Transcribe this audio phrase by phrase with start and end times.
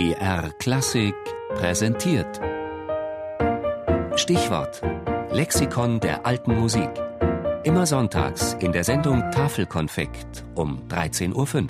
[0.00, 1.14] BR Klassik
[1.56, 2.40] präsentiert.
[4.16, 4.80] Stichwort:
[5.30, 6.88] Lexikon der alten Musik.
[7.64, 11.68] Immer sonntags in der Sendung Tafelkonfekt um 13.05 Uhr.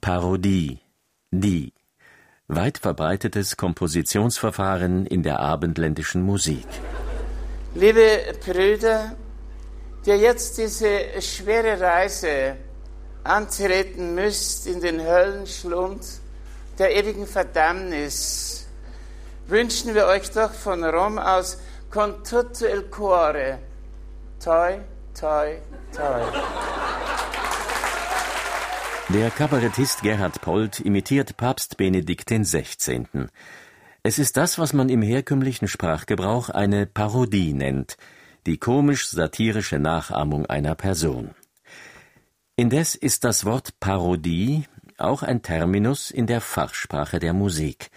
[0.00, 0.78] Parodie.
[1.32, 1.72] Die.
[2.46, 6.68] Weit verbreitetes Kompositionsverfahren in der abendländischen Musik.
[7.74, 8.06] Liebe
[8.46, 9.16] Brüder,
[10.06, 12.54] die jetzt diese schwere Reise
[13.24, 16.02] antreten müsst in den Höllenschlund
[16.78, 18.66] der ewigen Verdammnis,
[19.46, 21.58] wünschen wir euch doch von Rom aus
[21.90, 23.58] con tutto il cuore.
[24.42, 24.80] Toi,
[25.18, 25.58] toi,
[25.94, 26.22] toi.
[29.08, 33.06] Der Kabarettist Gerhard Polt imitiert Papst Benedikt XVI.
[34.02, 37.98] Es ist das, was man im herkömmlichen Sprachgebrauch eine Parodie nennt,
[38.46, 41.34] die komisch-satirische Nachahmung einer Person.
[42.54, 44.64] Indes ist das Wort Parodie
[44.98, 47.90] auch ein Terminus in der Fachsprache der Musik.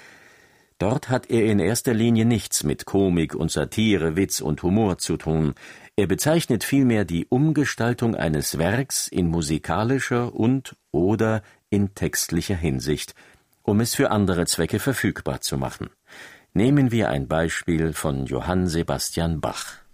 [0.77, 5.17] Dort hat er in erster Linie nichts mit Komik und Satire, Witz und Humor zu
[5.17, 5.55] tun.
[5.97, 13.13] Er bezeichnet vielmehr die Umgestaltung eines Werks in musikalischer und oder in textlicher Hinsicht,
[13.61, 15.89] um es für andere Zwecke verfügbar zu machen.
[16.53, 19.84] Nehmen wir ein Beispiel von Johann Sebastian Bach.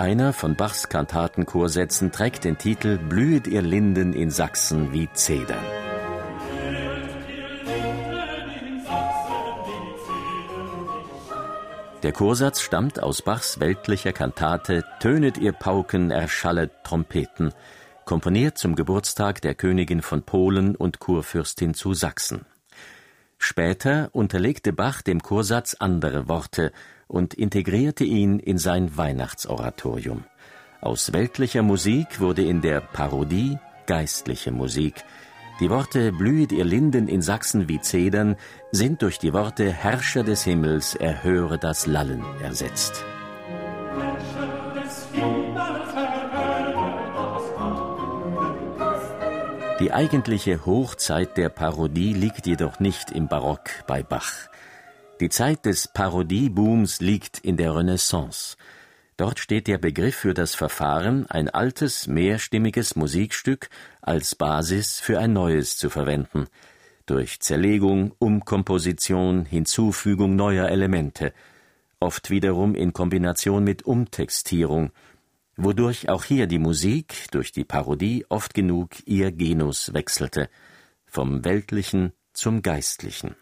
[0.00, 5.62] Einer von Bachs Kantatenchorsätzen trägt den Titel Blühet ihr Linden in Sachsen wie Zedern.
[12.02, 17.52] Der Chorsatz stammt aus Bachs weltlicher Kantate Tönet ihr Pauken, erschallet Trompeten,
[18.06, 22.46] komponiert zum Geburtstag der Königin von Polen und Kurfürstin zu Sachsen.
[23.36, 26.72] Später unterlegte Bach dem Chorsatz andere Worte
[27.10, 30.24] und integrierte ihn in sein Weihnachtsoratorium.
[30.80, 34.94] Aus weltlicher Musik wurde in der Parodie geistliche Musik.
[35.58, 38.36] Die Worte Blühet ihr Linden in Sachsen wie Zedern
[38.70, 43.04] sind durch die Worte Herrscher des Himmels, erhöre das Lallen ersetzt.
[49.80, 54.48] Die eigentliche Hochzeit der Parodie liegt jedoch nicht im Barock bei Bach.
[55.20, 58.56] Die Zeit des Parodiebooms liegt in der Renaissance.
[59.18, 63.68] Dort steht der Begriff für das Verfahren, ein altes, mehrstimmiges Musikstück
[64.00, 66.46] als Basis für ein neues zu verwenden,
[67.04, 71.34] durch Zerlegung, Umkomposition, Hinzufügung neuer Elemente,
[71.98, 74.90] oft wiederum in Kombination mit Umtextierung,
[75.54, 80.48] wodurch auch hier die Musik durch die Parodie oft genug ihr Genus wechselte,
[81.04, 83.34] vom Weltlichen zum Geistlichen.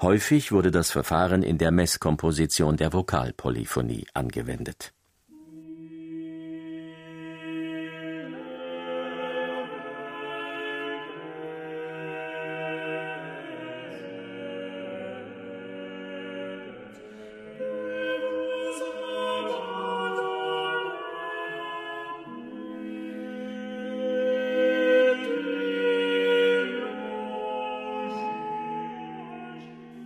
[0.00, 4.92] Häufig wurde das Verfahren in der Messkomposition der Vokalpolyphonie angewendet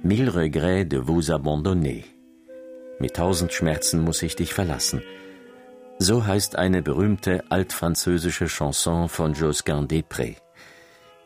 [0.05, 2.05] Mille regrets de vous abandonner.
[2.99, 5.01] Mit tausend Schmerzen muss ich dich verlassen.
[6.01, 10.35] So heißt eine berühmte altfranzösische Chanson von Josquin Després.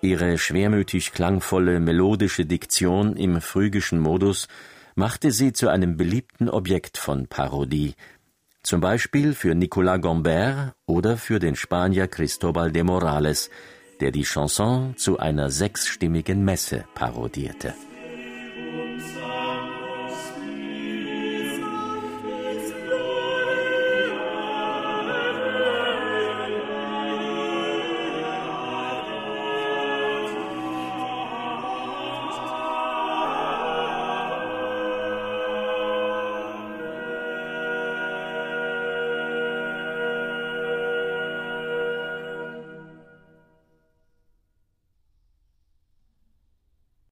[0.02, 4.46] Ihre schwermütig klangvolle melodische Diktion im phrygischen Modus
[4.94, 7.94] machte sie zu einem beliebten Objekt von Parodie,
[8.62, 13.48] zum Beispiel für Nicolas Gombert oder für den Spanier Cristobal de Morales,
[14.00, 17.72] der die Chanson zu einer sechsstimmigen Messe parodierte.